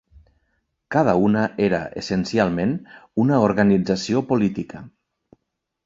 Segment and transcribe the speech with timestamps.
[0.95, 2.73] Cada una era, essencialment,
[3.27, 4.85] una organització política